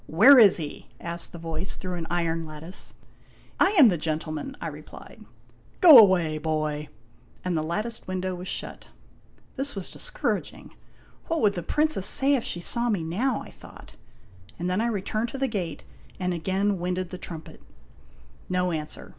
"Where 0.17 0.39
is 0.39 0.57
he?" 0.57 0.87
asked 1.13 1.31
the 1.31 1.37
voice, 1.37 1.75
through 1.77 1.93
an 1.93 2.07
iron 2.09 2.43
lattice. 2.47 2.95
120 3.59 3.59
IMAGINOTIONS" 3.59 3.59
I 3.59 3.69
am 3.79 3.89
the 3.89 4.03
gentleman," 4.03 4.55
I 4.59 4.65
replied." 4.65 5.25
Go 5.79 5.99
away, 5.99 6.39
boy!" 6.39 6.87
said 6.87 6.87
the 6.87 6.87
voice, 6.87 7.41
and 7.45 7.57
the 7.57 7.61
latticed 7.61 8.07
window 8.07 8.33
was 8.33 8.47
shut. 8.47 8.89
This 9.57 9.75
was 9.75 9.91
discouraging. 9.91 10.71
"What 11.27 11.39
would 11.41 11.53
the 11.53 11.61
Princess 11.61 12.07
say 12.07 12.33
if 12.33 12.43
she 12.43 12.59
saw 12.59 12.89
me 12.89 13.03
now?" 13.03 13.43
I 13.43 13.51
thought, 13.51 13.93
and 14.57 14.67
then 14.67 14.81
I 14.81 14.87
returned 14.87 15.29
to 15.29 15.37
the 15.37 15.47
gate 15.47 15.83
and 16.19 16.33
again 16.33 16.79
winded 16.79 17.11
the 17.11 17.19
trumpet. 17.19 17.61
No 18.49 18.71
answer. 18.71 19.09